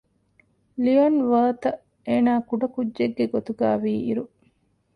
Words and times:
ލިއޮން 0.83 1.19
ވާރތަށް 1.29 1.79
އޭނާ 2.07 2.31
ކުޑަކުއްޖެއްގެ 2.47 3.25
ގޮތުގައިވީ 3.33 3.93
އިރު 4.05 4.23